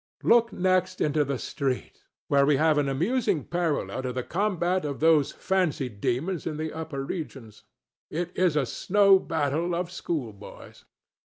[0.23, 4.99] Look next into the street, where we have an amusing parallel to the combat of
[4.99, 7.61] those fancied demons in the upper regions.
[8.09, 10.85] It is a snow battle of schoolboys.